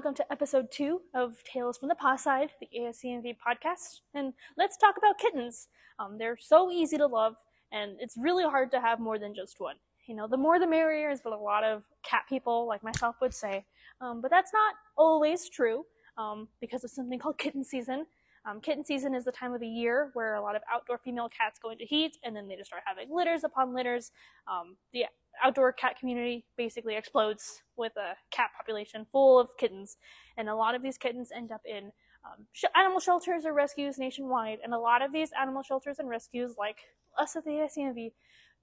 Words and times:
welcome 0.00 0.14
to 0.14 0.32
episode 0.32 0.66
two 0.70 1.02
of 1.12 1.44
Tails 1.44 1.76
from 1.76 1.90
the 1.90 1.94
PawSide, 1.94 2.48
the 2.58 2.68
ASCMV 2.74 3.36
podcast. 3.36 4.00
And 4.14 4.32
let's 4.56 4.78
talk 4.78 4.94
about 4.96 5.18
kittens. 5.18 5.68
Um, 5.98 6.16
they're 6.16 6.38
so 6.40 6.70
easy 6.70 6.96
to 6.96 7.06
love, 7.06 7.36
and 7.70 7.98
it's 8.00 8.16
really 8.16 8.44
hard 8.44 8.70
to 8.70 8.80
have 8.80 8.98
more 8.98 9.18
than 9.18 9.34
just 9.34 9.60
one. 9.60 9.76
You 10.06 10.14
know, 10.14 10.26
the 10.26 10.38
more 10.38 10.58
the 10.58 10.66
merrier 10.66 11.10
is 11.10 11.20
what 11.22 11.38
a 11.38 11.42
lot 11.42 11.64
of 11.64 11.84
cat 12.02 12.22
people 12.30 12.66
like 12.66 12.82
myself 12.82 13.16
would 13.20 13.34
say. 13.34 13.66
Um, 14.00 14.22
but 14.22 14.30
that's 14.30 14.54
not 14.54 14.74
always 14.96 15.50
true 15.50 15.84
um, 16.16 16.48
because 16.62 16.82
of 16.82 16.90
something 16.90 17.18
called 17.18 17.36
kitten 17.36 17.62
season. 17.62 18.06
Um, 18.46 18.62
kitten 18.62 18.82
season 18.82 19.14
is 19.14 19.26
the 19.26 19.32
time 19.32 19.52
of 19.52 19.60
the 19.60 19.68
year 19.68 20.12
where 20.14 20.36
a 20.36 20.40
lot 20.40 20.56
of 20.56 20.62
outdoor 20.72 20.96
female 20.96 21.28
cats 21.28 21.58
go 21.62 21.68
into 21.72 21.84
heat 21.84 22.16
and 22.24 22.34
then 22.34 22.48
they 22.48 22.56
just 22.56 22.70
start 22.70 22.84
having 22.86 23.14
litters 23.14 23.44
upon 23.44 23.74
litters. 23.74 24.12
Um, 24.50 24.76
the 24.94 25.04
outdoor 25.42 25.72
cat 25.72 25.98
community 25.98 26.44
basically 26.56 26.96
explodes 26.96 27.62
with 27.76 27.92
a 27.96 28.14
cat 28.30 28.50
population 28.56 29.06
full 29.10 29.38
of 29.38 29.48
kittens, 29.58 29.96
and 30.36 30.48
a 30.48 30.54
lot 30.54 30.74
of 30.74 30.82
these 30.82 30.98
kittens 30.98 31.30
end 31.34 31.52
up 31.52 31.62
in 31.64 31.92
um, 32.24 32.46
sh- 32.52 32.64
animal 32.76 33.00
shelters 33.00 33.44
or 33.44 33.52
rescues 33.52 33.98
nationwide. 33.98 34.58
And 34.62 34.74
a 34.74 34.78
lot 34.78 35.02
of 35.02 35.12
these 35.12 35.30
animal 35.40 35.62
shelters 35.62 35.98
and 35.98 36.08
rescues, 36.08 36.54
like 36.58 36.78
us 37.18 37.36
at 37.36 37.44
the 37.44 37.50
ASCMV, 37.50 38.12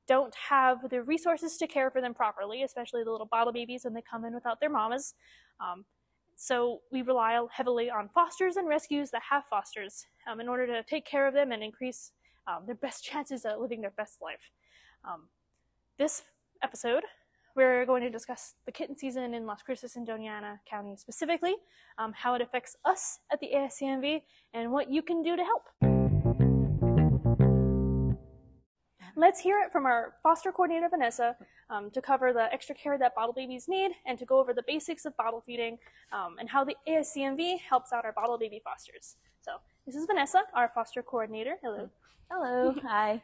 don't 0.07 0.34
have 0.49 0.90
the 0.90 1.03
resources 1.03 1.57
to 1.57 1.67
care 1.67 1.91
for 1.91 2.02
them 2.02 2.13
properly, 2.13 2.63
especially 2.63 3.04
the 3.04 3.12
little 3.12 3.27
bottle 3.27 3.54
babies 3.54 3.84
when 3.84 3.93
they 3.93 4.04
come 4.09 4.23
in 4.26 4.34
without 4.34 4.59
their 4.59 4.70
mamas. 4.70 5.13
Um, 5.59 5.85
so 6.35 6.81
we 6.91 7.02
rely 7.02 7.40
heavily 7.52 7.90
on 7.90 8.09
fosters 8.09 8.57
and 8.57 8.68
rescues 8.68 9.09
that 9.12 9.23
have 9.29 9.45
fosters 9.49 10.05
um, 10.31 10.40
in 10.40 10.48
order 10.48 10.68
to 10.68 10.84
take 10.84 11.05
care 11.05 11.27
of 11.27 11.34
them 11.34 11.52
and 11.52 11.63
increase 11.63 12.12
um, 12.48 12.63
their 12.65 12.76
best 12.76 13.04
chances 13.09 13.43
at 13.43 13.59
living 13.59 13.81
their 13.81 13.91
best 13.91 14.21
life. 14.21 14.52
Um, 15.04 15.29
this 15.98 16.24
episode, 16.63 17.04
we're 17.55 17.86
going 17.86 18.04
to 18.04 18.10
discuss 18.10 18.54
the 18.66 18.72
kitten 18.72 18.96
season 18.96 19.34
in 19.34 19.46
Las 19.46 19.62
Cruces 19.63 19.96
and 19.96 20.08
Doña 20.08 20.30
Ana 20.30 20.60
County 20.70 20.96
specifically, 20.96 21.55
um, 21.98 22.14
how 22.14 22.36
it 22.36 22.41
affects 22.41 22.76
us 22.86 23.20
at 23.32 23.40
the 23.40 23.49
ASCMV, 23.55 24.22
and 24.54 24.72
what 24.72 24.91
you 24.91 25.02
can 25.02 25.24
do 25.24 25.36
to 25.36 25.44
help. 25.44 25.64
Let's 29.16 29.40
hear 29.40 29.58
it 29.66 29.72
from 29.72 29.88
our 29.88 30.14
foster 30.22 30.52
coordinator, 30.52 30.88
Vanessa, 30.90 31.36
um, 31.72 31.90
to 31.90 32.02
cover 32.02 32.32
the 32.32 32.54
extra 32.54 32.76
care 32.76 32.99
that 32.99 33.16
bottle 33.16 33.34
babies 33.34 33.66
need 33.68 33.92
and 34.05 34.20
to 34.20 34.26
go 34.26 34.40
over 34.40 34.54
the 34.54 34.64
basics 34.68 35.05
of 35.05 35.18
bottle 35.18 35.42
feeding 35.42 35.80
um, 36.12 36.36
and 36.40 36.48
how 36.48 36.64
the 36.64 36.76
ASCMV 36.88 37.60
helps 37.60 37.92
out 37.92 38.05
our 38.05 38.12
bottle 38.14 38.38
baby 38.38 38.62
fosters. 38.64 39.16
So, 39.42 39.54
this 39.88 39.96
is 39.96 40.05
Vanessa, 40.05 40.44
our 40.54 40.70
foster 40.76 41.02
coordinator. 41.02 41.55
Hello. 41.64 41.90
Hello. 42.30 42.76
Hi. 42.84 43.24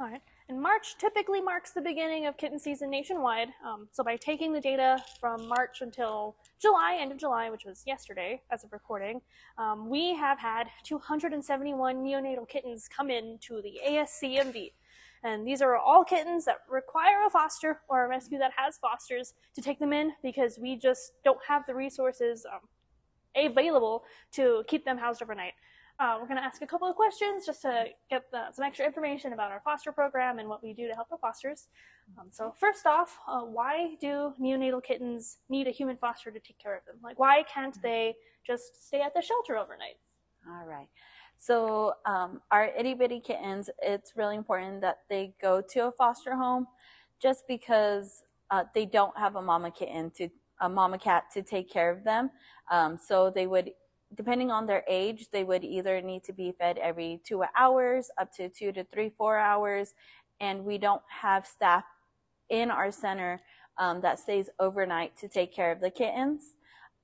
All 0.00 0.08
right. 0.08 0.22
And 0.52 0.60
March 0.60 0.98
typically 0.98 1.40
marks 1.40 1.70
the 1.70 1.80
beginning 1.80 2.26
of 2.26 2.36
kitten 2.36 2.58
season 2.58 2.90
nationwide. 2.90 3.48
Um, 3.66 3.88
so 3.90 4.04
by 4.04 4.16
taking 4.16 4.52
the 4.52 4.60
data 4.60 5.02
from 5.18 5.48
March 5.48 5.80
until 5.80 6.36
July, 6.60 6.98
end 7.00 7.10
of 7.10 7.16
July, 7.16 7.48
which 7.48 7.64
was 7.64 7.82
yesterday 7.86 8.42
as 8.50 8.62
of 8.62 8.70
recording, 8.70 9.22
um, 9.56 9.88
we 9.88 10.14
have 10.14 10.38
had 10.38 10.64
271 10.84 12.04
neonatal 12.04 12.46
kittens 12.46 12.86
come 12.86 13.08
in 13.08 13.38
to 13.40 13.62
the 13.62 13.80
ASCMV. 13.88 14.72
And 15.24 15.46
these 15.46 15.62
are 15.62 15.74
all 15.74 16.04
kittens 16.04 16.44
that 16.44 16.58
require 16.68 17.24
a 17.26 17.30
foster 17.30 17.80
or 17.88 18.04
a 18.04 18.08
rescue 18.08 18.36
that 18.36 18.52
has 18.54 18.76
fosters 18.76 19.32
to 19.54 19.62
take 19.62 19.78
them 19.78 19.94
in 19.94 20.12
because 20.22 20.58
we 20.60 20.76
just 20.76 21.12
don't 21.24 21.40
have 21.48 21.64
the 21.64 21.74
resources 21.74 22.44
um, 22.44 22.60
available 23.34 24.04
to 24.32 24.64
keep 24.68 24.84
them 24.84 24.98
housed 24.98 25.22
overnight. 25.22 25.54
Uh, 26.02 26.18
we're 26.20 26.26
going 26.26 26.36
to 26.36 26.42
ask 26.42 26.62
a 26.62 26.66
couple 26.66 26.88
of 26.88 26.96
questions 26.96 27.46
just 27.46 27.62
to 27.62 27.84
get 28.10 28.28
the, 28.32 28.50
some 28.52 28.64
extra 28.64 28.84
information 28.84 29.34
about 29.34 29.52
our 29.52 29.60
foster 29.60 29.92
program 29.92 30.40
and 30.40 30.48
what 30.48 30.60
we 30.60 30.72
do 30.72 30.88
to 30.88 30.94
help 30.94 31.08
the 31.08 31.16
fosters. 31.16 31.68
Um, 32.18 32.26
so 32.28 32.52
first 32.58 32.86
off, 32.86 33.20
uh, 33.28 33.42
why 33.42 33.94
do 34.00 34.32
neonatal 34.40 34.82
kittens 34.82 35.38
need 35.48 35.68
a 35.68 35.70
human 35.70 35.96
foster 35.96 36.32
to 36.32 36.40
take 36.40 36.58
care 36.58 36.76
of 36.76 36.84
them? 36.86 36.96
Like, 37.04 37.20
why 37.20 37.44
can't 37.44 37.80
they 37.82 38.16
just 38.44 38.84
stay 38.84 39.00
at 39.00 39.14
the 39.14 39.22
shelter 39.22 39.56
overnight? 39.56 39.94
All 40.48 40.66
right. 40.66 40.88
So 41.38 41.92
um, 42.04 42.40
our 42.50 42.72
itty 42.76 42.94
bitty 42.94 43.20
kittens, 43.20 43.70
it's 43.80 44.14
really 44.16 44.34
important 44.34 44.80
that 44.80 44.98
they 45.08 45.34
go 45.40 45.62
to 45.70 45.86
a 45.86 45.92
foster 45.92 46.34
home, 46.34 46.66
just 47.20 47.44
because 47.46 48.24
uh, 48.50 48.64
they 48.74 48.86
don't 48.86 49.16
have 49.16 49.36
a 49.36 49.42
mama 49.42 49.70
kitten 49.70 50.10
to 50.16 50.28
a 50.62 50.68
mama 50.68 50.98
cat 50.98 51.24
to 51.34 51.42
take 51.42 51.70
care 51.70 51.92
of 51.92 52.02
them. 52.02 52.28
Um, 52.72 52.98
so 52.98 53.30
they 53.30 53.46
would 53.46 53.70
depending 54.14 54.50
on 54.50 54.66
their 54.66 54.84
age, 54.88 55.28
they 55.30 55.44
would 55.44 55.64
either 55.64 56.00
need 56.00 56.24
to 56.24 56.32
be 56.32 56.52
fed 56.52 56.78
every 56.78 57.20
two 57.24 57.44
hours, 57.56 58.10
up 58.18 58.32
to 58.36 58.48
two 58.48 58.72
to 58.72 58.84
three, 58.84 59.10
four 59.16 59.38
hours. 59.38 59.94
And 60.40 60.64
we 60.64 60.78
don't 60.78 61.02
have 61.08 61.46
staff 61.46 61.84
in 62.50 62.70
our 62.70 62.90
center 62.90 63.40
um, 63.78 64.00
that 64.02 64.18
stays 64.18 64.50
overnight 64.58 65.16
to 65.18 65.28
take 65.28 65.54
care 65.54 65.72
of 65.72 65.80
the 65.80 65.90
kittens. 65.90 66.54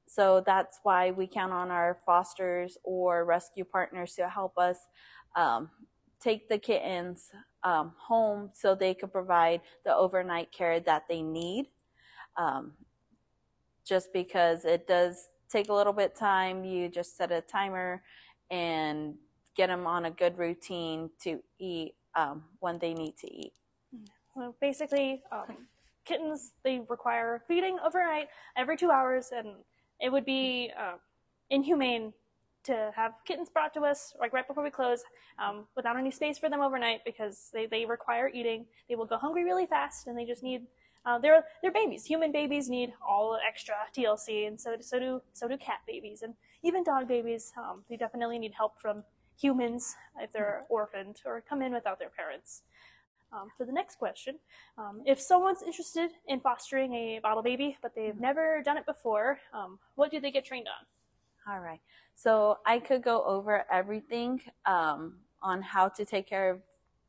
So 0.06 0.42
that's 0.44 0.80
why 0.82 1.10
we 1.10 1.26
count 1.26 1.52
on 1.52 1.70
our 1.70 1.98
fosters 2.06 2.78
or 2.82 3.24
rescue 3.24 3.64
partners 3.64 4.14
to 4.14 4.28
help 4.28 4.56
us 4.58 4.78
um, 5.36 5.70
take 6.20 6.48
the 6.48 6.58
kittens 6.58 7.30
um, 7.62 7.92
home 7.98 8.50
so 8.54 8.74
they 8.74 8.94
could 8.94 9.12
provide 9.12 9.60
the 9.84 9.94
overnight 9.94 10.50
care 10.52 10.80
that 10.80 11.04
they 11.08 11.22
need. 11.22 11.66
Um, 12.36 12.72
just 13.84 14.12
because 14.12 14.64
it 14.64 14.86
does 14.86 15.28
take 15.50 15.68
a 15.68 15.74
little 15.74 15.92
bit 15.92 16.14
time. 16.14 16.64
You 16.64 16.88
just 16.88 17.16
set 17.16 17.32
a 17.32 17.40
timer 17.40 18.02
and 18.50 19.14
get 19.56 19.68
them 19.68 19.86
on 19.86 20.06
a 20.06 20.10
good 20.10 20.38
routine 20.38 21.10
to 21.22 21.40
eat 21.58 21.94
um, 22.14 22.44
when 22.60 22.78
they 22.78 22.94
need 22.94 23.16
to 23.18 23.32
eat. 23.32 23.52
Well, 24.34 24.54
basically, 24.60 25.22
um, 25.32 25.56
kittens 26.04 26.52
they 26.64 26.80
require 26.88 27.42
feeding 27.48 27.78
overnight 27.84 28.28
every 28.56 28.76
two 28.76 28.90
hours, 28.90 29.30
and 29.36 29.48
it 30.00 30.10
would 30.10 30.24
be 30.24 30.70
uh, 30.78 30.96
inhumane 31.50 32.12
to 32.64 32.90
have 32.94 33.14
kittens 33.24 33.48
brought 33.48 33.72
to 33.74 33.80
us 33.80 34.14
like 34.20 34.32
right 34.32 34.46
before 34.46 34.62
we 34.62 34.70
close 34.70 35.02
um, 35.38 35.66
without 35.74 35.96
any 35.96 36.10
space 36.10 36.38
for 36.38 36.50
them 36.50 36.60
overnight 36.60 37.00
because 37.04 37.50
they, 37.52 37.66
they 37.66 37.84
require 37.84 38.30
eating. 38.32 38.66
They 38.88 38.94
will 38.94 39.06
go 39.06 39.16
hungry 39.16 39.44
really 39.44 39.66
fast, 39.66 40.06
and 40.06 40.16
they 40.16 40.24
just 40.24 40.42
need 40.42 40.62
uh, 41.06 41.18
they're 41.18 41.44
they're 41.62 41.72
babies. 41.72 42.04
Human 42.04 42.32
babies 42.32 42.68
need 42.68 42.92
all 43.06 43.32
the 43.32 43.38
extra 43.46 43.74
TLC, 43.96 44.46
and 44.46 44.60
so 44.60 44.76
so 44.80 44.98
do 44.98 45.22
so 45.32 45.48
do 45.48 45.56
cat 45.56 45.80
babies, 45.86 46.22
and 46.22 46.34
even 46.62 46.84
dog 46.84 47.08
babies. 47.08 47.52
Um, 47.56 47.84
they 47.88 47.96
definitely 47.96 48.38
need 48.38 48.52
help 48.56 48.80
from 48.80 49.04
humans 49.40 49.94
if 50.20 50.32
they're 50.32 50.64
orphaned 50.68 51.20
or 51.24 51.42
come 51.48 51.62
in 51.62 51.72
without 51.72 51.98
their 51.98 52.10
parents. 52.10 52.62
Um, 53.32 53.48
for 53.56 53.66
the 53.66 53.72
next 53.72 53.98
question, 53.98 54.36
um, 54.78 55.02
if 55.04 55.20
someone's 55.20 55.62
interested 55.62 56.10
in 56.26 56.40
fostering 56.40 56.94
a 56.94 57.20
bottle 57.22 57.42
baby 57.42 57.76
but 57.82 57.94
they've 57.94 58.12
mm-hmm. 58.12 58.22
never 58.22 58.62
done 58.64 58.78
it 58.78 58.86
before, 58.86 59.38
um, 59.52 59.78
what 59.96 60.10
do 60.10 60.18
they 60.18 60.30
get 60.30 60.44
trained 60.44 60.66
on? 60.66 61.52
All 61.52 61.60
right. 61.60 61.80
So 62.14 62.58
I 62.66 62.78
could 62.78 63.02
go 63.02 63.22
over 63.24 63.64
everything 63.70 64.40
um, 64.66 65.14
on 65.42 65.62
how 65.62 65.88
to 65.88 66.04
take 66.04 66.26
care 66.26 66.50
of 66.50 66.60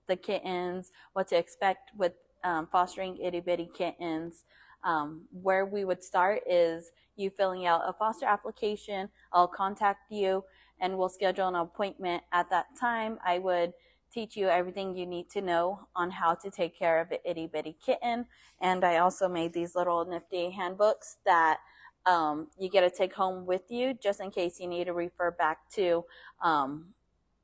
the 0.08 0.16
kittens, 0.16 0.92
what 1.14 1.28
to 1.30 1.38
expect 1.38 1.92
with 1.98 2.14
um, 2.44 2.68
fostering 2.72 3.18
itty 3.18 3.40
bitty 3.40 3.70
kittens. 3.76 4.44
Um, 4.84 5.24
where 5.32 5.66
we 5.66 5.84
would 5.84 6.02
start 6.02 6.42
is 6.50 6.92
you 7.18 7.30
filling 7.30 7.66
out 7.66 7.82
a 7.86 7.92
foster 7.92 8.26
application. 8.26 9.10
I'll 9.34 9.48
contact 9.48 10.10
you 10.10 10.46
and 10.80 10.98
we'll 10.98 11.10
schedule 11.10 11.50
an 11.50 11.56
appointment 11.56 12.24
at 12.32 12.50
that 12.50 12.68
time. 12.80 13.20
I 13.26 13.40
would 13.40 13.74
teach 14.12 14.36
you 14.36 14.48
everything 14.48 14.96
you 14.96 15.06
need 15.06 15.30
to 15.30 15.42
know 15.42 15.88
on 15.96 16.10
how 16.10 16.34
to 16.34 16.50
take 16.50 16.78
care 16.78 17.00
of 17.00 17.12
an 17.12 17.20
itty 17.26 17.48
bitty 17.48 17.76
kitten. 17.86 18.26
And 18.62 18.84
I 18.84 18.98
also 18.98 19.28
made 19.28 19.54
these 19.54 19.76
little 19.76 20.06
nifty 20.06 20.50
handbooks 20.50 21.18
that 21.26 21.60
um, 22.06 22.48
you 22.58 22.70
get 22.70 22.82
to 22.82 22.90
take 22.90 23.14
home 23.14 23.46
with 23.46 23.64
you 23.70 23.94
just 23.94 24.22
in 24.22 24.32
case 24.32 24.60
you 24.60 24.68
need 24.68 24.86
to 24.86 24.94
refer 24.94 25.32
back 25.32 25.70
to 25.74 26.06
um, 26.42 26.94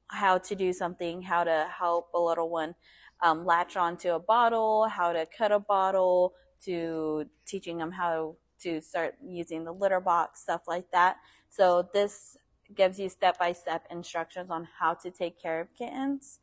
how 0.08 0.38
to 0.38 0.56
do 0.56 0.74
something, 0.74 1.22
how 1.22 1.44
to 1.44 1.68
help 1.78 2.10
a 2.14 2.20
little 2.20 2.50
one 2.50 2.76
um, 3.22 3.46
latch 3.46 3.78
onto 3.78 4.10
a 4.12 4.20
bottle, 4.20 4.88
how 4.88 5.14
to 5.14 5.26
cut 5.38 5.52
a 5.52 5.60
bottle, 5.60 6.34
to 6.64 7.26
teaching 7.46 7.78
them 7.78 7.92
how 7.92 8.36
to 8.62 8.82
start 8.82 9.16
using 9.24 9.64
the 9.64 9.72
litter 9.72 10.00
box, 10.00 10.42
stuff 10.42 10.62
like 10.68 10.90
that. 10.92 11.18
So 11.50 11.88
this 11.94 12.38
gives 12.74 13.00
you 13.00 13.10
step 13.10 13.38
by 13.38 13.52
step 13.52 13.86
instructions 13.92 14.50
on 14.50 14.68
how 14.80 14.94
to 14.96 15.12
take 15.12 15.40
care 15.40 15.62
of 15.62 15.68
kittens. 15.78 16.40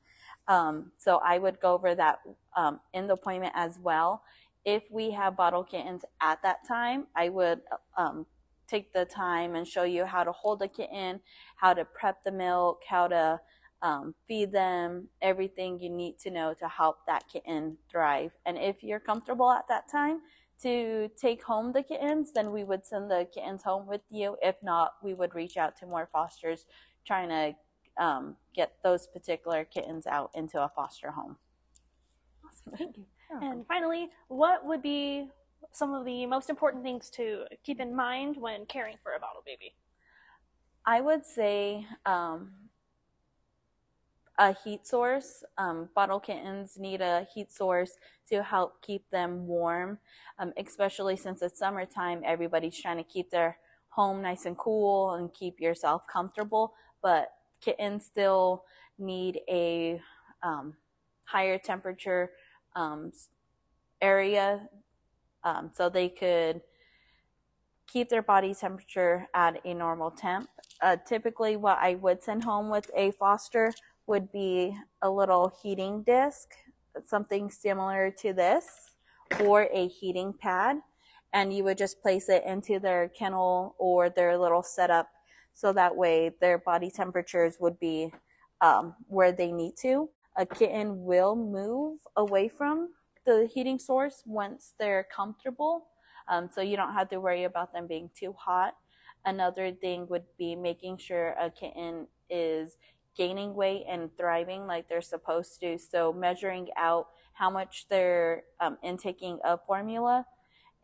Um, 0.48 0.92
so 0.98 1.20
I 1.24 1.38
would 1.38 1.60
go 1.60 1.74
over 1.74 1.94
that 1.94 2.20
um, 2.56 2.80
in 2.92 3.06
the 3.06 3.14
appointment 3.14 3.52
as 3.56 3.78
well. 3.80 4.22
If 4.64 4.84
we 4.90 5.10
have 5.12 5.36
bottle 5.36 5.64
kittens 5.64 6.04
at 6.20 6.42
that 6.42 6.66
time, 6.66 7.06
I 7.16 7.28
would 7.28 7.60
um, 7.96 8.26
take 8.69 8.92
the 8.92 9.04
time 9.04 9.54
and 9.54 9.66
show 9.66 9.82
you 9.82 10.04
how 10.04 10.24
to 10.24 10.32
hold 10.32 10.62
a 10.62 10.69
kitten, 10.69 11.20
how 11.56 11.74
to 11.74 11.84
prep 11.84 12.22
the 12.22 12.32
milk, 12.32 12.82
how 12.88 13.08
to 13.08 13.40
um, 13.82 14.14
feed 14.29 14.52
them 14.52 15.08
everything 15.20 15.81
you 15.81 15.90
need 15.90 16.19
to 16.20 16.31
know 16.31 16.55
to 16.55 16.69
help 16.69 16.99
that 17.06 17.25
kitten 17.31 17.76
thrive. 17.90 18.31
And 18.46 18.56
if 18.56 18.82
you're 18.82 19.00
comfortable 19.00 19.50
at 19.50 19.67
that 19.69 19.90
time 19.90 20.20
to 20.62 21.11
take 21.20 21.43
home 21.44 21.73
the 21.73 21.82
kittens, 21.82 22.32
then 22.32 22.52
we 22.52 22.62
would 22.62 22.87
send 22.87 23.11
the 23.11 23.26
kittens 23.34 23.62
home 23.64 23.87
with 23.87 24.02
you. 24.11 24.37
If 24.40 24.56
not, 24.62 24.93
we 25.02 25.14
would 25.14 25.34
reach 25.34 25.56
out 25.56 25.76
to 25.79 25.87
more 25.87 26.08
fosters 26.12 26.67
trying 27.05 27.29
to 27.29 28.02
um, 28.02 28.37
get 28.55 28.75
those 28.84 29.08
particular 29.08 29.64
kittens 29.64 30.06
out 30.06 30.31
into 30.34 30.62
a 30.62 30.70
foster 30.75 31.11
home. 31.11 31.37
Awesome, 32.44 32.79
thank 32.79 32.96
you. 32.96 33.06
And 33.40 33.67
finally, 33.67 34.11
what 34.29 34.64
would 34.67 34.82
be 34.82 35.29
some 35.73 35.94
of 35.94 36.05
the 36.05 36.26
most 36.26 36.50
important 36.50 36.82
things 36.82 37.08
to 37.11 37.44
keep 37.64 37.81
in 37.81 37.96
mind 37.96 38.37
when 38.37 38.67
caring 38.67 38.96
for 39.02 39.14
a 39.14 39.19
bottle 39.19 39.43
baby? 39.44 39.75
I 40.84 41.00
would 41.00 41.25
say 41.25 41.87
um, 42.05 42.52
a 44.38 44.55
heat 44.64 44.87
source. 44.87 45.44
Um, 45.58 45.88
bottle 45.94 46.20
kittens 46.20 46.79
need 46.79 47.00
a 47.00 47.26
heat 47.34 47.52
source 47.52 47.93
to 48.31 48.43
help 48.43 48.81
keep 48.82 49.08
them 49.11 49.46
warm, 49.46 49.99
um, 50.38 50.52
especially 50.56 51.17
since 51.17 51.43
it's 51.43 51.58
summertime. 51.58 52.23
Everybody's 52.25 52.79
trying 52.81 52.96
to 52.96 53.05
keep 53.05 53.31
their 53.31 53.58
home 53.88 54.23
nice 54.23 54.46
and 54.46 54.56
cool 54.56 55.12
and 55.12 55.32
keep 55.34 55.61
yourself 55.61 56.02
comfortable, 56.11 56.75
but 57.02 57.32
kittens 57.61 58.06
still 58.06 58.64
need 58.99 59.40
a 59.49 60.00
um, 60.43 60.75
higher 61.25 61.58
temperature 61.58 62.31
um, 62.75 63.12
area 64.00 64.69
um, 65.44 65.70
so 65.75 65.88
they 65.88 66.08
could 66.08 66.62
keep 67.87 68.08
their 68.08 68.23
body 68.23 68.55
temperature 68.55 69.29
at 69.34 69.61
a 69.64 69.75
normal 69.75 70.11
temp. 70.11 70.49
Uh, 70.81 70.96
typically, 71.06 71.56
what 71.56 71.79
I 71.79 71.96
would 71.96 72.23
send 72.23 72.44
home 72.44 72.70
with 72.70 72.90
a 72.96 73.11
foster 73.12 73.73
would 74.06 74.31
be 74.32 74.76
a 75.02 75.10
little 75.10 75.52
heating 75.62 76.02
disc, 76.02 76.50
something 77.04 77.50
similar 77.50 78.10
to 78.20 78.32
this, 78.32 78.66
or 79.40 79.69
a 79.72 79.88
heating 79.88 80.32
pad. 80.32 80.76
And 81.32 81.52
you 81.52 81.64
would 81.64 81.78
just 81.78 82.02
place 82.02 82.28
it 82.28 82.44
into 82.44 82.78
their 82.78 83.08
kennel 83.08 83.75
or 83.78 84.10
their 84.10 84.37
little 84.37 84.62
setup 84.62 85.08
so 85.54 85.72
that 85.72 85.96
way 85.96 86.32
their 86.40 86.58
body 86.58 86.90
temperatures 86.90 87.56
would 87.60 87.78
be 87.78 88.12
um, 88.60 88.94
where 89.08 89.32
they 89.32 89.52
need 89.52 89.75
to. 89.82 90.08
A 90.37 90.46
kitten 90.46 91.05
will 91.05 91.37
move 91.37 91.98
away 92.16 92.48
from 92.48 92.90
the 93.26 93.48
heating 93.52 93.78
source 93.78 94.22
once 94.25 94.75
they're 94.78 95.06
comfortable. 95.14 95.87
Um, 96.28 96.48
so 96.52 96.60
you 96.60 96.76
don't 96.76 96.94
have 96.94 97.10
to 97.10 97.20
worry 97.20 97.44
about 97.44 97.72
them 97.72 97.87
being 97.87 98.10
too 98.19 98.34
hot. 98.38 98.75
Another 99.25 99.72
thing 99.72 100.06
would 100.08 100.25
be 100.38 100.56
making 100.56 100.98
sure 100.98 101.34
a 101.40 101.50
kitten 101.50 102.06
is 102.31 102.76
gaining 103.16 103.54
weight 103.54 103.84
and 103.88 104.10
thriving 104.16 104.66
like 104.66 104.88
they're 104.88 105.00
supposed 105.02 105.60
to. 105.60 105.78
So 105.78 106.12
measuring 106.12 106.68
out 106.76 107.06
how 107.34 107.50
much 107.50 107.86
they're 107.88 108.44
um, 108.60 108.78
intaking 108.82 109.38
of 109.44 109.60
formula 109.66 110.26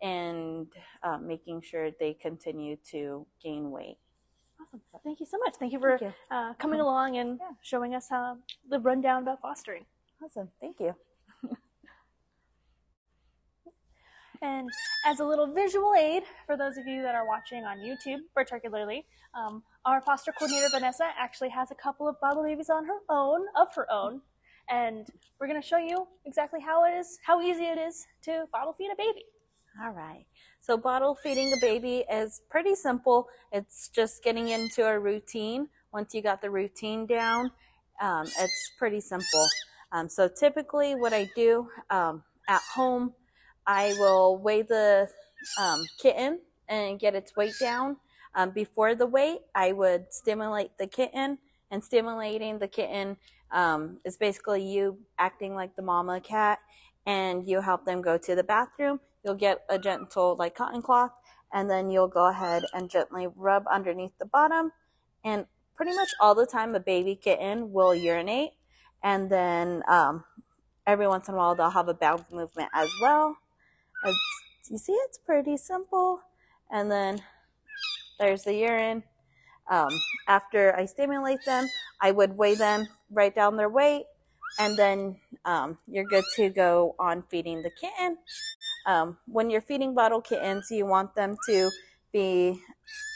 and 0.02 0.66
uh, 1.02 1.19
making 1.19 1.62
sure 1.62 1.90
they 1.98 2.14
continue 2.14 2.76
to 2.90 3.26
gain 3.42 3.70
weight. 3.70 3.98
Awesome. 4.60 4.82
Thank 5.04 5.20
you 5.20 5.26
so 5.26 5.38
much. 5.38 5.54
Thank 5.58 5.72
you 5.72 5.80
for 5.80 5.98
Thank 5.98 6.14
Uh, 6.30 6.54
coming 6.54 6.80
along 6.80 7.16
and 7.16 7.38
Yeah. 7.40 7.52
showing 7.62 7.94
us 7.94 8.10
uh, 8.10 8.34
the 8.69 8.78
rundown 8.80 9.22
about 9.22 9.40
fostering. 9.40 9.86
Awesome. 10.22 10.50
Thank 10.60 10.80
you. 10.80 10.94
And 14.43 14.70
as 15.06 15.20
a 15.20 15.25
little 15.25 15.46
visual 15.46 15.94
aid 15.99 16.23
for 16.46 16.56
those 16.56 16.76
of 16.76 16.87
you 16.87 17.02
that 17.02 17.14
are 17.14 17.26
watching 17.26 17.64
on 17.64 17.79
YouTube, 17.79 18.20
particularly, 18.35 19.05
um, 19.35 19.62
our 19.85 20.00
foster 20.00 20.32
coordinator 20.32 20.69
Vanessa 20.73 21.08
actually 21.19 21.50
has 21.50 21.70
a 21.70 21.75
couple 21.75 22.08
of 22.08 22.20
bottle 22.20 22.44
babies 22.44 22.70
on 22.70 22.85
her 22.87 22.99
own, 23.08 23.46
of 23.56 23.75
her 23.75 23.90
own, 23.90 24.20
and 24.70 25.08
we're 25.40 25.46
going 25.46 25.61
to 25.61 25.67
show 25.67 25.79
you 25.79 26.06
exactly 26.25 26.61
how 26.61 26.85
it 26.85 26.99
is, 26.99 27.19
how 27.25 27.40
easy 27.40 27.64
it 27.64 27.79
is 27.79 28.06
to 28.23 28.44
bottle 28.52 28.73
feed 28.73 28.90
a 28.93 28.96
baby. 28.96 29.25
All 29.82 29.93
right. 29.93 30.26
So 30.61 30.76
bottle 30.76 31.14
feeding 31.14 31.52
a 31.52 31.56
baby 31.61 32.05
is 32.11 32.43
pretty 32.50 32.75
simple. 32.75 33.29
It's 33.52 33.88
just 33.88 34.23
getting 34.25 34.49
into 34.49 34.87
a 34.87 34.99
routine. 34.99 35.69
Once 35.93 36.14
you 36.14 36.23
got 36.23 36.43
the 36.43 36.50
routine 36.50 37.06
down, 37.06 37.50
um, 38.00 38.26
it's 38.26 38.73
pretty 38.79 39.00
simple. 39.00 39.46
Um, 39.93 40.08
so 40.08 40.29
typically 40.29 40.94
what 40.94 41.12
I 41.12 41.31
do 41.35 41.69
um, 41.90 42.25
at 42.49 42.61
home, 42.75 43.14
I 43.69 43.94
will 43.99 44.38
weigh 44.38 44.62
the 44.62 45.09
um, 45.61 45.85
kitten 45.99 46.41
and 46.69 46.99
get 46.99 47.15
its 47.15 47.37
weight 47.37 47.55
down. 47.61 47.99
Um, 48.35 48.50
before 48.50 48.94
the 48.94 49.06
weight, 49.06 49.41
I 49.55 49.73
would 49.73 50.06
stimulate 50.11 50.70
the 50.79 50.87
kitten, 50.87 51.38
and 51.70 51.85
stimulating 51.85 52.59
the 52.59 52.69
kitten 52.69 53.19
um, 53.50 53.99
is 54.05 54.17
basically 54.17 54.65
you 54.65 54.99
acting 55.19 55.55
like 55.55 55.76
the 55.76 55.82
mama 55.82 56.20
cat, 56.20 56.61
and 57.06 57.47
you 57.47 57.61
help 57.61 57.85
them 57.85 58.00
go 58.00 58.17
to 58.17 58.35
the 58.35 58.43
bathroom. 58.43 59.00
You'll 59.23 59.35
get 59.35 59.65
a 59.69 59.79
gentle 59.79 60.35
like 60.38 60.55
cotton 60.55 60.81
cloth, 60.81 61.12
and 61.53 61.69
then 61.69 61.91
you'll 61.91 62.09
go 62.09 62.29
ahead 62.29 62.64
and 62.73 62.88
gently 62.88 63.26
rub 63.37 63.67
underneath 63.71 64.17
the 64.19 64.26
bottom. 64.26 64.73
And 65.25 65.47
pretty 65.75 65.94
much 65.94 66.09
all 66.21 66.35
the 66.35 66.47
time, 66.47 66.75
a 66.75 66.81
baby 66.81 67.17
kitten 67.17 67.73
will 67.73 67.94
urinate, 67.94 68.53
and 69.03 69.31
then 69.31 69.82
um, 69.88 70.25
every 70.87 71.06
once 71.06 71.29
in 71.29 71.35
a 71.35 71.37
while 71.37 71.55
they'll 71.55 71.71
have 71.71 71.88
a 71.88 71.94
bowel 71.94 72.25
movement 72.32 72.71
as 72.73 72.88
well. 73.03 73.37
You 74.71 74.79
see, 74.79 74.93
it's 74.93 75.19
pretty 75.19 75.56
simple. 75.56 76.21
And 76.71 76.91
then 76.91 77.23
there's 78.19 78.45
the 78.45 78.55
urine. 78.55 79.03
Um, 79.71 79.91
after 80.27 80.75
I 80.77 80.87
stimulate 80.87 81.45
them, 81.45 81.67
I 82.00 82.11
would 82.11 82.37
weigh 82.37 82.55
them, 82.55 82.89
write 83.11 83.35
down 83.35 83.56
their 83.56 83.69
weight, 83.69 84.05
and 84.59 84.77
then 84.79 85.17
um, 85.45 85.79
you're 85.87 86.05
good 86.05 86.25
to 86.37 86.49
go 86.49 86.95
on 86.99 87.23
feeding 87.31 87.62
the 87.62 87.71
kitten. 87.71 88.19
Um, 88.87 89.19
when 89.27 89.50
you're 89.50 89.61
feeding 89.61 89.95
bottle 89.95 90.23
kittens, 90.23 90.69
you 90.71 90.87
want 90.87 91.15
them 91.15 91.37
to 91.49 91.71
be 92.12 92.61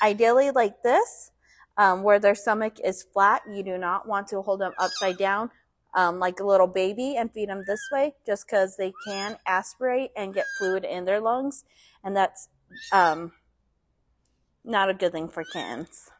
ideally 0.02 0.50
like 0.50 0.82
this, 0.82 1.30
um, 1.78 2.02
where 2.02 2.18
their 2.18 2.34
stomach 2.34 2.74
is 2.84 3.02
flat. 3.02 3.42
You 3.50 3.62
do 3.62 3.78
not 3.78 4.06
want 4.06 4.28
to 4.28 4.42
hold 4.42 4.60
them 4.60 4.72
upside 4.78 5.16
down 5.16 5.50
um, 5.94 6.18
like 6.18 6.40
a 6.40 6.44
little 6.44 6.66
baby 6.66 7.16
and 7.16 7.32
feed 7.32 7.48
them 7.48 7.64
this 7.66 7.80
way, 7.92 8.14
just 8.26 8.46
because 8.46 8.76
they 8.76 8.92
can 9.06 9.36
aspirate 9.46 10.10
and 10.16 10.34
get 10.34 10.46
fluid 10.58 10.84
in 10.84 11.04
their 11.04 11.20
lungs, 11.20 11.64
and 12.02 12.16
that's 12.16 12.48
um, 12.92 13.32
not 14.64 14.88
a 14.88 14.94
good 14.94 15.12
thing 15.12 15.28
for 15.28 15.44
kittens. 15.44 16.10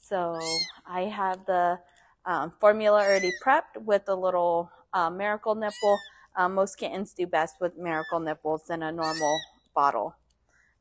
So 0.00 0.38
I 0.86 1.02
have 1.02 1.44
the 1.46 1.80
um, 2.24 2.52
formula 2.60 3.00
already 3.02 3.32
prepped 3.44 3.82
with 3.84 4.08
a 4.08 4.14
little 4.14 4.70
uh, 4.92 5.10
miracle 5.10 5.54
nipple. 5.54 5.98
Um, 6.36 6.54
most 6.54 6.76
kittens 6.76 7.12
do 7.12 7.26
best 7.26 7.56
with 7.60 7.76
miracle 7.76 8.20
nipples 8.20 8.62
than 8.68 8.82
a 8.82 8.92
normal 8.92 9.38
bottle. 9.74 10.16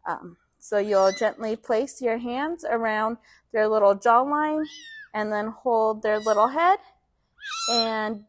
Um, 0.07 0.37
so 0.59 0.77
you'll 0.77 1.11
gently 1.11 1.55
place 1.55 2.01
your 2.01 2.17
hands 2.17 2.65
around 2.67 3.17
their 3.51 3.67
little 3.67 3.95
jawline 3.95 4.65
and 5.13 5.31
then 5.31 5.47
hold 5.47 6.03
their 6.03 6.19
little 6.19 6.47
head 6.47 6.79
and 7.71 8.25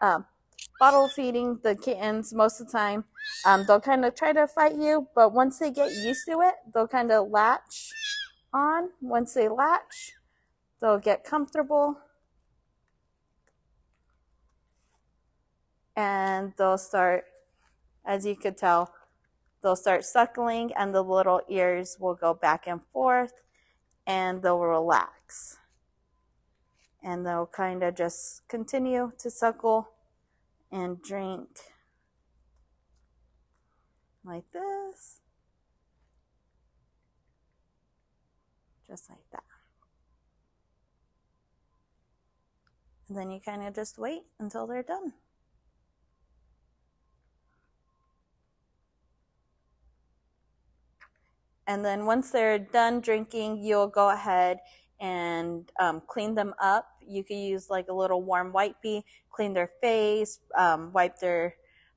um, 0.00 0.24
bottle 0.78 1.08
feeding 1.08 1.58
the 1.62 1.74
kittens 1.74 2.32
most 2.32 2.60
of 2.60 2.66
the 2.66 2.72
time. 2.72 3.04
Um, 3.44 3.64
they'll 3.66 3.80
kind 3.80 4.04
of 4.04 4.14
try 4.14 4.32
to 4.32 4.46
fight 4.46 4.76
you, 4.76 5.08
but 5.14 5.32
once 5.32 5.58
they 5.58 5.70
get 5.70 5.92
used 5.92 6.22
to 6.26 6.40
it, 6.40 6.54
they'll 6.72 6.88
kind 6.88 7.10
of 7.10 7.28
latch 7.28 7.90
on. 8.52 8.90
Once 9.00 9.34
they 9.34 9.48
latch, 9.48 10.12
they'll 10.80 10.98
get 10.98 11.24
comfortable 11.24 11.98
and 15.94 16.54
they'll 16.56 16.78
start, 16.78 17.24
as 18.04 18.24
you 18.24 18.34
could 18.34 18.56
tell, 18.56 18.94
they'll 19.62 19.76
start 19.76 20.04
suckling 20.04 20.72
and 20.74 20.94
the 20.94 21.02
little 21.02 21.42
ears 21.48 21.96
will 22.00 22.14
go 22.14 22.32
back 22.32 22.66
and 22.66 22.80
forth 22.92 23.42
and 24.06 24.42
they'll 24.42 24.58
relax. 24.58 25.58
And 27.02 27.24
they'll 27.24 27.46
kind 27.46 27.82
of 27.82 27.94
just 27.94 28.46
continue 28.48 29.12
to 29.18 29.30
suckle 29.30 29.90
and 30.70 31.02
drink 31.02 31.48
like 34.24 34.50
this. 34.52 35.20
Just 38.86 39.08
like 39.08 39.30
that. 39.32 39.44
And 43.08 43.18
then 43.18 43.30
you 43.30 43.40
kind 43.40 43.66
of 43.66 43.74
just 43.74 43.98
wait 43.98 44.22
until 44.38 44.66
they're 44.66 44.82
done. 44.82 45.14
And 51.66 51.84
then 51.84 52.04
once 52.04 52.30
they're 52.30 52.58
done 52.58 53.00
drinking, 53.00 53.58
you'll 53.58 53.86
go 53.86 54.10
ahead 54.10 54.58
and 55.00 55.70
um, 55.80 56.02
clean 56.06 56.34
them 56.34 56.54
up. 56.60 56.86
You 57.06 57.24
could 57.24 57.36
use 57.36 57.70
like 57.70 57.88
a 57.88 57.94
little 57.94 58.22
warm 58.22 58.52
wipey, 58.52 59.02
clean 59.30 59.54
their 59.54 59.70
face, 59.80 60.40
um, 60.56 60.92
wipe 60.92 61.18
their 61.18 61.56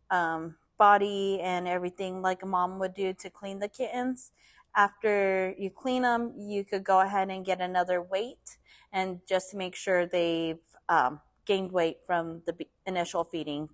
um, 0.10 0.56
body 0.78 1.40
and 1.42 1.68
everything 1.68 2.22
like 2.22 2.44
a 2.44 2.46
mom 2.46 2.80
would 2.80 2.94
do 2.94 3.14
to 3.14 3.30
clean 3.30 3.60
the 3.60 3.68
kittens. 3.68 4.32
After 4.76 5.54
you 5.58 5.70
clean 5.70 6.02
them, 6.02 6.34
you 6.36 6.64
could 6.64 6.84
go 6.84 7.02
ahead 7.02 7.30
and 7.30 7.46
get 7.46 7.62
another 7.62 8.02
weight 8.02 8.58
and 8.92 9.20
just 9.28 9.54
make 9.54 9.76
sure 9.76 10.06
they've 10.06 10.58
um, 10.90 11.20
gained 11.46 11.72
weight 11.72 11.98
from 12.06 12.42
the 12.46 12.56
initial 12.86 13.24
feeding. 13.24 13.70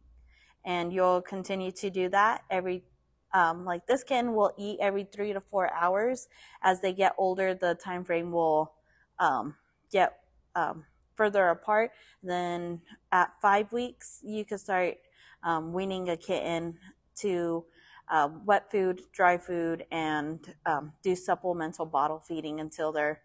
And 0.65 0.91
you'll 0.91 1.21
continue 1.21 1.71
to 1.73 1.89
do 1.89 2.09
that 2.09 2.43
every 2.49 2.83
um, 3.31 3.63
like 3.63 3.85
this 3.85 4.03
kitten 4.03 4.33
will 4.33 4.53
eat 4.57 4.79
every 4.81 5.03
three 5.03 5.33
to 5.33 5.39
four 5.41 5.71
hours. 5.71 6.27
As 6.63 6.81
they 6.81 6.93
get 6.93 7.13
older, 7.17 7.53
the 7.53 7.75
time 7.75 8.03
frame 8.03 8.31
will 8.31 8.73
um, 9.19 9.55
get 9.91 10.19
um, 10.55 10.85
further 11.15 11.49
apart. 11.49 11.91
Then 12.23 12.81
at 13.11 13.31
five 13.41 13.71
weeks, 13.71 14.19
you 14.23 14.45
can 14.45 14.57
start 14.57 14.97
um, 15.43 15.73
weaning 15.73 16.09
a 16.09 16.17
kitten 16.17 16.77
to 17.17 17.65
uh, 18.09 18.29
wet 18.45 18.71
food, 18.71 19.01
dry 19.13 19.37
food, 19.37 19.85
and 19.91 20.55
um, 20.65 20.93
do 21.03 21.15
supplemental 21.15 21.85
bottle 21.85 22.19
feeding 22.19 22.59
until 22.59 22.91
they're 22.91 23.21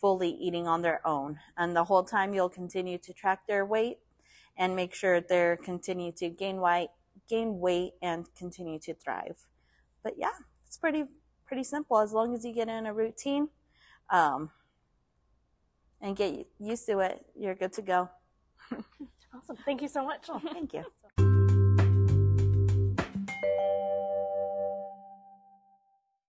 fully 0.00 0.30
eating 0.30 0.66
on 0.66 0.82
their 0.82 1.06
own. 1.06 1.38
And 1.56 1.74
the 1.74 1.84
whole 1.84 2.04
time 2.04 2.32
you'll 2.34 2.48
continue 2.48 2.98
to 2.98 3.12
track 3.12 3.46
their 3.48 3.64
weight 3.64 3.98
and 4.56 4.76
make 4.76 4.94
sure 4.94 5.20
they're 5.20 5.56
continue 5.56 6.12
to 6.12 6.28
gain 6.28 6.60
weight, 6.60 6.90
gain 7.28 7.58
weight 7.58 7.92
and 8.02 8.26
continue 8.36 8.78
to 8.80 8.94
thrive. 8.94 9.46
But 10.02 10.14
yeah, 10.16 10.36
it's 10.66 10.76
pretty 10.76 11.04
pretty 11.46 11.64
simple 11.64 11.98
as 11.98 12.12
long 12.12 12.34
as 12.34 12.44
you 12.44 12.52
get 12.52 12.68
in 12.68 12.84
a 12.86 12.92
routine 12.92 13.48
um, 14.10 14.50
and 16.00 16.16
get 16.16 16.46
used 16.58 16.86
to 16.86 17.00
it. 17.00 17.24
You're 17.34 17.54
good 17.54 17.72
to 17.74 17.82
go. 17.82 18.08
awesome. 19.34 19.56
Thank 19.64 19.82
you 19.82 19.88
so 19.88 20.04
much. 20.04 20.26
Oh, 20.28 20.40
thank 20.52 20.72
you. 20.72 20.84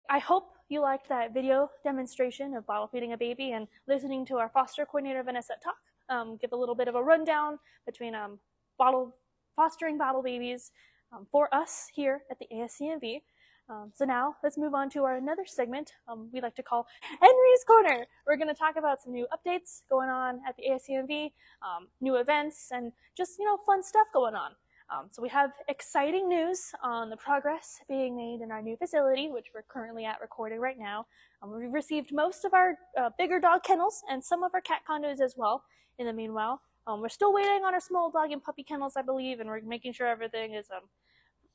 I 0.09 0.17
hope 0.17 0.53
you 0.69 0.81
liked 0.81 1.07
that 1.09 1.33
video 1.33 1.69
demonstration 1.83 2.55
of 2.55 2.65
bottle 2.65 2.87
feeding 2.87 3.13
a 3.13 3.17
baby 3.17 3.51
and 3.51 3.67
listening 3.87 4.25
to 4.27 4.37
our 4.37 4.49
foster 4.49 4.85
coordinator 4.85 5.23
Vanessa 5.23 5.53
talk. 5.63 5.75
Um, 6.09 6.37
give 6.37 6.51
a 6.51 6.55
little 6.55 6.75
bit 6.75 6.87
of 6.87 6.95
a 6.95 7.03
rundown 7.03 7.59
between 7.85 8.15
um, 8.15 8.39
bottle 8.77 9.13
fostering 9.55 9.97
bottle 9.97 10.23
babies 10.23 10.71
um, 11.13 11.27
for 11.31 11.53
us 11.53 11.87
here 11.93 12.21
at 12.31 12.39
the 12.39 12.47
ASCMV. 12.51 13.21
Um, 13.69 13.91
so 13.93 14.03
now 14.03 14.35
let's 14.43 14.57
move 14.57 14.73
on 14.73 14.89
to 14.91 15.03
our 15.03 15.17
another 15.17 15.45
segment 15.45 15.93
um, 16.07 16.27
we 16.33 16.41
like 16.41 16.55
to 16.55 16.63
call 16.63 16.87
Henry's 17.21 17.63
Corner. 17.67 18.07
We're 18.25 18.35
going 18.35 18.47
to 18.47 18.55
talk 18.55 18.75
about 18.77 18.99
some 18.99 19.13
new 19.13 19.27
updates 19.31 19.83
going 19.89 20.09
on 20.09 20.41
at 20.47 20.55
the 20.57 20.63
ASCMV, 20.71 21.25
um, 21.61 21.87
new 22.01 22.15
events, 22.15 22.69
and 22.71 22.91
just 23.15 23.37
you 23.37 23.45
know 23.45 23.57
fun 23.57 23.83
stuff 23.83 24.07
going 24.11 24.33
on. 24.33 24.51
Um, 24.91 25.05
so 25.11 25.21
we 25.21 25.29
have 25.29 25.51
exciting 25.67 26.27
news 26.27 26.71
on 26.81 27.11
the 27.11 27.17
progress 27.17 27.79
being 27.87 28.17
made 28.17 28.41
in 28.41 28.51
our 28.51 28.59
new 28.59 28.75
facility, 28.75 29.29
which 29.29 29.47
we're 29.53 29.61
currently 29.69 30.03
at 30.03 30.19
recording 30.19 30.59
right 30.59 30.79
now. 30.79 31.05
Um, 31.43 31.55
we've 31.55 31.71
received 31.71 32.11
most 32.11 32.45
of 32.45 32.55
our 32.55 32.73
uh, 32.99 33.11
bigger 33.19 33.39
dog 33.39 33.61
kennels 33.61 34.01
and 34.09 34.23
some 34.23 34.41
of 34.41 34.51
our 34.55 34.61
cat 34.61 34.81
condos 34.89 35.21
as 35.21 35.35
well. 35.37 35.63
In 35.99 36.07
the 36.07 36.13
meanwhile, 36.13 36.61
um, 36.87 37.01
we're 37.01 37.09
still 37.09 37.31
waiting 37.31 37.63
on 37.63 37.75
our 37.75 37.79
small 37.79 38.09
dog 38.09 38.31
and 38.31 38.43
puppy 38.43 38.63
kennels, 38.63 38.93
I 38.95 39.03
believe, 39.03 39.39
and 39.39 39.47
we're 39.47 39.61
making 39.61 39.93
sure 39.93 40.07
everything 40.07 40.55
is 40.55 40.65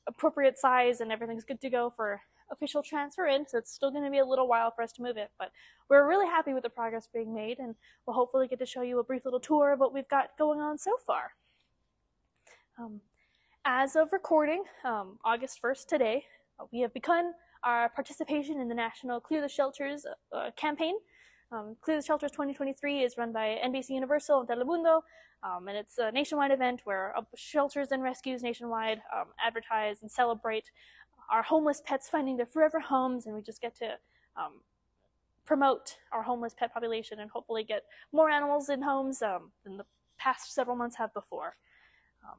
appropriate 0.06 0.58
size 0.58 1.00
and 1.00 1.10
everything's 1.10 1.44
good 1.44 1.60
to 1.60 1.70
go 1.70 1.90
for 1.90 2.20
official 2.50 2.82
transfer 2.82 3.26
in, 3.26 3.46
so 3.48 3.58
it's 3.58 3.72
still 3.72 3.90
going 3.90 4.04
to 4.04 4.10
be 4.10 4.18
a 4.18 4.24
little 4.24 4.46
while 4.46 4.70
for 4.70 4.82
us 4.82 4.92
to 4.92 5.02
move 5.02 5.16
it, 5.16 5.30
but 5.38 5.50
we're 5.88 6.06
really 6.08 6.26
happy 6.26 6.52
with 6.52 6.62
the 6.62 6.70
progress 6.70 7.08
being 7.12 7.34
made, 7.34 7.58
and 7.58 7.74
we'll 8.06 8.14
hopefully 8.14 8.46
get 8.46 8.58
to 8.58 8.66
show 8.66 8.82
you 8.82 8.98
a 8.98 9.04
brief 9.04 9.24
little 9.24 9.40
tour 9.40 9.72
of 9.72 9.80
what 9.80 9.92
we've 9.92 10.08
got 10.08 10.36
going 10.38 10.60
on 10.60 10.78
so 10.78 10.92
far. 11.06 11.32
Um, 12.78 13.00
as 13.64 13.96
of 13.96 14.12
recording, 14.12 14.64
um, 14.84 15.18
August 15.24 15.60
1st 15.62 15.86
today, 15.86 16.24
uh, 16.60 16.64
we 16.72 16.80
have 16.80 16.92
begun 16.92 17.32
our 17.62 17.88
participation 17.88 18.60
in 18.60 18.68
the 18.68 18.74
National 18.74 19.20
Clear 19.20 19.40
the 19.40 19.48
Shelters 19.48 20.06
uh, 20.32 20.50
campaign. 20.56 20.94
Um, 21.50 21.76
Clear 21.80 21.96
the 21.96 22.02
Shelters 22.02 22.30
2023 22.32 23.02
is 23.02 23.16
run 23.16 23.32
by 23.32 23.58
NBC 23.64 23.90
Universal 23.90 24.40
and 24.40 24.48
Telemundo, 24.48 25.00
um, 25.44 25.68
and 25.68 25.76
it's 25.76 25.98
a 25.98 26.10
nationwide 26.10 26.50
event 26.50 26.80
where 26.84 27.16
uh, 27.16 27.22
shelters 27.36 27.92
and 27.92 28.02
rescues 28.02 28.42
nationwide 28.42 29.02
um, 29.14 29.26
advertise 29.44 30.00
and 30.02 30.10
celebrate 30.10 30.70
our 31.30 31.42
homeless 31.42 31.82
pets 31.84 32.08
finding 32.08 32.36
their 32.36 32.46
forever 32.46 32.80
homes, 32.80 33.26
and 33.26 33.34
we 33.34 33.42
just 33.42 33.60
get 33.60 33.76
to 33.76 33.96
um, 34.36 34.52
promote 35.44 35.98
our 36.12 36.22
homeless 36.22 36.54
pet 36.58 36.72
population 36.72 37.20
and 37.20 37.30
hopefully 37.30 37.62
get 37.62 37.84
more 38.12 38.30
animals 38.30 38.68
in 38.68 38.82
homes 38.82 39.22
um, 39.22 39.50
than 39.64 39.76
the 39.76 39.84
past 40.18 40.54
several 40.54 40.76
months 40.76 40.96
have 40.96 41.12
before. 41.12 41.56
Um, 42.24 42.38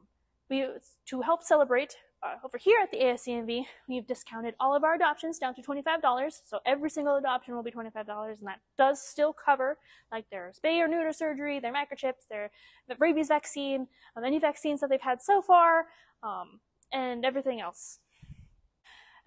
we, 0.49 0.67
to 1.05 1.21
help 1.21 1.43
celebrate, 1.43 1.97
uh, 2.25 2.35
over 2.43 2.57
here 2.57 2.79
at 2.81 2.91
the 2.91 2.97
ASCMV, 2.97 3.65
we've 3.87 4.07
discounted 4.07 4.55
all 4.59 4.75
of 4.75 4.83
our 4.83 4.95
adoptions 4.95 5.37
down 5.37 5.53
to 5.55 5.61
$25. 5.61 6.41
So 6.43 6.59
every 6.65 6.89
single 6.89 7.15
adoption 7.17 7.55
will 7.55 7.63
be 7.63 7.71
$25, 7.71 8.39
and 8.39 8.47
that 8.47 8.59
does 8.77 9.01
still 9.01 9.33
cover 9.33 9.77
like 10.11 10.29
their 10.29 10.51
spay 10.51 10.79
or 10.79 10.87
neuter 10.87 11.13
surgery, 11.13 11.59
their 11.59 11.73
microchips, 11.73 12.27
their 12.29 12.51
the 12.87 12.95
rabies 12.99 13.27
vaccine, 13.27 13.87
um, 14.15 14.23
any 14.23 14.39
vaccines 14.39 14.79
that 14.81 14.89
they've 14.89 15.01
had 15.01 15.21
so 15.21 15.41
far, 15.41 15.85
um, 16.23 16.59
and 16.91 17.25
everything 17.25 17.61
else. 17.61 17.99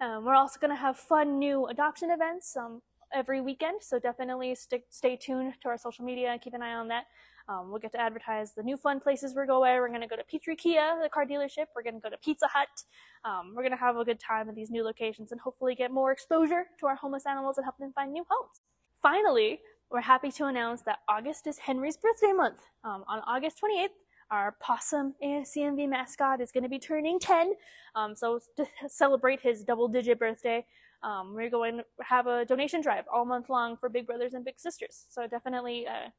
Um, 0.01 0.25
we're 0.25 0.35
also 0.35 0.59
going 0.59 0.71
to 0.71 0.81
have 0.81 0.97
fun 0.97 1.39
new 1.39 1.67
adoption 1.67 2.09
events 2.09 2.55
um, 2.55 2.81
every 3.13 3.41
weekend, 3.41 3.81
so 3.81 3.99
definitely 3.99 4.55
stick, 4.55 4.85
stay 4.89 5.15
tuned 5.15 5.53
to 5.61 5.69
our 5.69 5.77
social 5.77 6.05
media 6.05 6.29
and 6.31 6.41
keep 6.41 6.53
an 6.53 6.61
eye 6.61 6.73
on 6.73 6.87
that. 6.89 7.05
Um, 7.47 7.71
we'll 7.71 7.79
get 7.79 7.91
to 7.93 7.99
advertise 7.99 8.53
the 8.53 8.61
new 8.61 8.77
fun 8.77 8.99
places 8.99 9.33
we're 9.33 9.47
going. 9.47 9.75
We're 9.79 9.87
going 9.87 10.01
to 10.01 10.07
go 10.07 10.15
to 10.15 10.23
Petri 10.23 10.55
Kia, 10.55 10.99
the 11.01 11.09
car 11.09 11.25
dealership. 11.25 11.65
We're 11.75 11.81
going 11.81 11.95
to 11.95 11.99
go 11.99 12.09
to 12.09 12.17
Pizza 12.17 12.47
Hut. 12.47 12.83
Um, 13.25 13.53
we're 13.55 13.63
going 13.63 13.71
to 13.71 13.77
have 13.77 13.97
a 13.97 14.05
good 14.05 14.19
time 14.19 14.49
at 14.49 14.55
these 14.55 14.69
new 14.69 14.83
locations 14.83 15.31
and 15.31 15.41
hopefully 15.41 15.73
get 15.73 15.91
more 15.91 16.11
exposure 16.11 16.65
to 16.79 16.85
our 16.85 16.95
homeless 16.95 17.25
animals 17.25 17.57
and 17.57 17.65
help 17.65 17.77
them 17.79 17.91
find 17.93 18.13
new 18.13 18.23
homes. 18.29 18.61
Finally, 19.01 19.61
we're 19.89 20.01
happy 20.01 20.31
to 20.31 20.45
announce 20.45 20.83
that 20.83 20.99
August 21.07 21.47
is 21.47 21.57
Henry's 21.57 21.97
birthday 21.97 22.31
month. 22.31 22.61
Um, 22.83 23.03
on 23.07 23.21
August 23.25 23.57
28th, 23.63 23.87
our 24.31 24.55
possum 24.59 25.15
ASCMV 25.23 25.89
mascot 25.89 26.41
is 26.41 26.51
going 26.51 26.63
to 26.63 26.69
be 26.69 26.79
turning 26.79 27.19
10. 27.19 27.53
Um, 27.95 28.15
so 28.15 28.39
to 28.57 28.65
celebrate 28.87 29.41
his 29.41 29.63
double 29.63 29.87
digit 29.87 30.19
birthday, 30.19 30.65
um, 31.01 31.33
we're 31.33 31.49
going 31.49 31.77
to 31.77 31.85
have 32.03 32.27
a 32.27 32.45
donation 32.45 32.81
drive 32.81 33.05
all 33.11 33.25
month 33.25 33.49
long 33.49 33.77
for 33.77 33.89
Big 33.89 34.05
Brothers 34.05 34.33
and 34.33 34.43
Big 34.43 34.59
Sisters. 34.59 35.05
So 35.09 35.27
definitely 35.27 35.87
uh, 35.87 36.09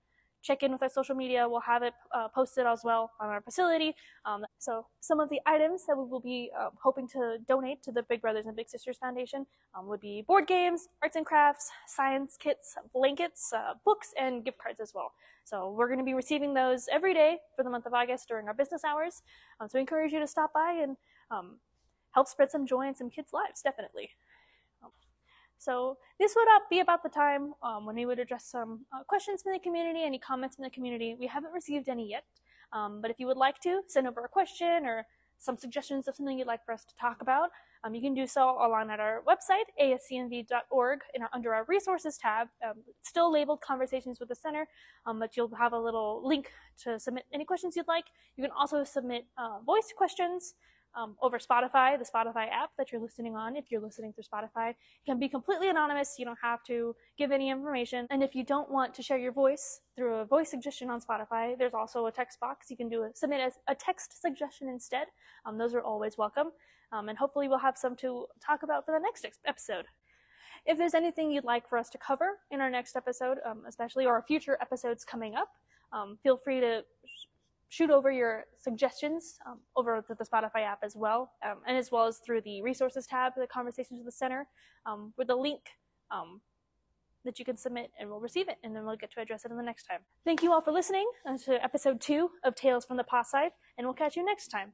check 0.43 0.63
in 0.63 0.73
with 0.73 0.83
our 0.83 0.89
social 0.89 1.15
media. 1.15 1.49
We'll 1.49 1.61
have 1.61 1.83
it 1.83 1.95
uh, 2.15 2.29
posted 2.29 2.67
as 2.67 2.81
well 2.85 3.11
on 3.21 3.29
our 3.29 3.41
facility. 3.41 3.95
Um, 4.25 4.45
so 4.59 4.87
some 5.01 5.21
of 5.21 5.29
the 5.29 5.41
items 5.47 5.85
that 5.87 5.97
we 5.97 6.05
will 6.05 6.21
be 6.21 6.51
uh, 6.59 6.71
hoping 6.83 7.09
to 7.09 7.39
donate 7.47 7.83
to 7.85 7.93
the 7.93 8.03
Big 8.05 8.21
Brothers 8.21 8.47
and 8.47 8.57
Big 8.57 8.69
Sisters 8.69 8.97
Foundation 8.99 9.47
um, 9.75 9.87
would 9.89 10.01
be 10.01 10.23
board 10.27 10.47
games, 10.47 10.89
arts 11.03 11.17
and 11.17 11.27
crafts, 11.27 11.71
science 11.87 12.37
kits, 12.39 12.75
blankets, 12.93 13.53
uh, 13.55 13.75
books, 13.85 14.13
and 14.19 14.45
gift 14.45 14.59
cards 14.59 14.81
as 14.81 14.93
well. 14.95 15.13
So 15.45 15.75
we're 15.77 15.89
going 15.89 15.99
to 15.99 16.05
be 16.05 16.15
receiving 16.15 16.55
those 16.55 16.87
every 16.93 17.15
day 17.15 17.39
for 17.57 17.63
the 17.63 17.71
month 17.71 17.87
of 17.87 17.95
August 17.95 18.29
during 18.29 18.47
our 18.47 18.55
business 18.55 18.85
hours. 18.85 19.23
Um, 19.59 19.69
so 19.69 19.79
we 19.79 19.81
encourage 19.81 20.13
you 20.13 20.21
to 20.21 20.27
stop 20.27 20.53
by 20.53 20.79
and 20.83 20.97
um, 21.31 21.57
help 22.13 22.29
spread 22.29 22.51
some 22.51 22.67
joy 22.67 22.87
in 22.87 22.95
some 22.95 23.11
kids' 23.11 23.33
lives, 23.33 23.63
definitely. 23.63 24.11
So 25.61 25.99
this 26.19 26.35
would 26.35 26.49
be 26.71 26.81
about 26.81 27.03
the 27.03 27.11
time 27.11 27.53
um, 27.63 27.85
when 27.85 27.95
we 27.95 28.07
would 28.07 28.19
address 28.19 28.47
some 28.47 28.87
uh, 28.95 29.05
questions 29.05 29.43
from 29.43 29.53
the 29.53 29.59
community, 29.59 30.03
any 30.03 30.19
comments 30.19 30.57
from 30.57 30.65
the 30.65 30.71
community. 30.71 31.15
We 31.21 31.27
haven't 31.27 31.53
received 31.53 31.91
any 31.91 32.09
yet, 32.09 32.25
um, 32.73 33.03
but 33.03 33.11
if 33.11 33.21
you 33.21 33.27
would 33.27 33.37
like 33.37 33.61
to 33.61 33.83
send 33.87 34.09
over 34.09 34.25
a 34.25 34.29
question 34.29 34.87
or 34.87 35.05
some 35.37 35.59
suggestions 35.59 36.09
of 36.09 36.17
something 36.17 36.39
you'd 36.39 36.47
like 36.47 36.65
for 36.65 36.73
us 36.73 36.87
to 36.87 36.97
talk 36.97 37.21
about, 37.21 37.51
um, 37.85 37.95
you 37.95 38.01
can 38.01 38.15
do 38.15 38.27
so 38.27 38.41
online 38.41 38.89
at 38.89 39.01
our 39.01 39.23
website, 39.29 39.69
ascmv.org, 39.79 41.01
in 41.15 41.23
our, 41.23 41.29
under 41.35 41.55
our 41.55 41.65
resources 41.65 42.17
tab. 42.17 42.49
Um, 42.67 42.77
still 43.03 43.31
labeled 43.31 43.61
Conversations 43.61 44.19
with 44.19 44.31
the 44.31 44.35
Center, 44.35 44.67
um, 45.05 45.19
but 45.19 45.37
you'll 45.37 45.55
have 45.57 45.75
a 45.75 45.79
little 45.79 46.23
link 46.27 46.53
to 46.85 46.99
submit 46.99 47.25
any 47.35 47.45
questions 47.45 47.77
you'd 47.77 47.89
like. 47.89 48.05
You 48.39 48.45
can 48.45 48.53
also 48.59 48.83
submit 48.83 49.27
uh, 49.37 49.59
voice 49.61 49.93
questions 49.95 50.55
um, 50.95 51.17
over 51.23 51.39
Spotify, 51.39 51.99
the 51.99 52.05
Spotify 52.05 52.49
app 52.51 52.71
that 52.79 52.91
you're 52.91 53.01
listening 53.01 53.37
on. 53.37 53.57
If 53.57 53.71
you're 53.71 53.81
listening 53.81 54.13
through 54.13 54.25
Spotify, 54.25 54.75
can 55.07 55.19
be 55.19 55.29
completely 55.29 55.69
anonymous. 55.69 56.17
You 56.19 56.25
don't 56.25 56.39
have 56.43 56.63
to 56.65 56.95
give 57.19 57.31
any 57.31 57.51
information. 57.51 58.07
And 58.11 58.23
if 58.23 58.35
you 58.35 58.45
don't 58.45 58.71
want 58.71 58.95
to 58.95 59.03
share 59.03 59.19
your 59.19 59.33
voice 59.33 59.81
through 59.97 60.17
a 60.17 60.25
voice 60.25 60.51
suggestion 60.51 60.91
on 60.91 61.01
Spotify, 61.01 61.57
there's 61.57 61.75
also 61.75 62.07
a 62.07 62.13
text 62.13 62.41
box. 62.41 62.71
You 62.71 62.77
can 62.77 62.89
do 62.89 63.05
a, 63.05 63.11
submit 63.15 63.41
a, 63.41 63.73
a 63.73 63.75
text 63.75 64.21
suggestion 64.21 64.69
instead. 64.69 65.07
Um, 65.47 65.59
those 65.59 65.75
are 65.75 65.83
always 65.83 66.19
welcome. 66.19 66.49
Um, 66.93 67.09
and 67.09 67.17
hopefully 67.17 67.49
we'll 67.49 67.59
have 67.59 67.77
some 67.77 67.95
to 67.97 68.27
talk 68.45 68.63
about 68.63 68.85
for 68.85 68.93
the 68.93 69.01
next 69.01 69.27
episode. 69.47 69.87
If 70.67 70.77
there's 70.77 70.95
anything 70.95 71.31
you'd 71.31 71.45
like 71.45 71.69
for 71.69 71.79
us 71.79 71.89
to 71.91 71.99
cover 71.99 72.39
in 72.51 72.61
our 72.61 72.71
next 72.71 72.97
episode, 72.97 73.39
um, 73.47 73.63
especially 73.67 74.07
or 74.07 74.21
future 74.23 74.59
episodes 74.61 75.05
coming 75.05 75.35
up, 75.35 75.49
um, 75.93 76.19
feel 76.23 76.37
free 76.37 76.61
to 76.61 76.83
shoot 77.71 77.89
over 77.89 78.11
your 78.11 78.45
suggestions 78.61 79.39
um, 79.47 79.61
over 79.77 80.05
the, 80.07 80.15
the, 80.17 80.25
Spotify 80.25 80.63
app 80.63 80.81
as 80.83 80.95
well, 80.97 81.33
um, 81.49 81.59
and 81.67 81.77
as 81.77 81.91
well 81.91 82.07
as 82.07 82.19
through 82.19 82.43
the 82.43 82.61
resources 82.63 83.07
tab, 83.07 83.33
the 83.37 83.47
conversations 83.47 83.99
with 83.99 84.07
the 84.07 84.13
center, 84.13 84.47
um, 84.85 85.15
with 85.17 85.31
a 85.31 85.35
link 85.35 85.61
um, 86.11 86.41
that 87.25 87.39
you 87.39 87.45
can 87.45 87.57
submit, 87.57 87.91
and 87.99 88.11
we'll 88.11 88.21
receive 88.21 88.49
it, 88.49 88.57
and 88.65 88.75
then 88.75 88.85
we'll 88.85 88.97
get 88.97 89.13
to 89.13 89.21
address 89.21 89.45
it 89.45 89.53
in 89.53 89.57
the 89.57 89.63
next 89.63 89.85
time. 89.85 90.01
Thank 90.25 90.43
you 90.43 90.53
all 90.53 90.61
for 90.61 90.73
listening 90.73 91.09
to 91.45 91.63
episode 91.63 92.01
two 92.01 92.31
of 92.45 92.57
Tails 92.57 92.85
from 92.85 92.97
the 92.97 93.05
PawSide, 93.05 93.51
and 93.79 93.87
we'll 93.87 93.95
catch 93.95 94.17
you 94.17 94.25
next 94.25 94.49
time. 94.49 94.73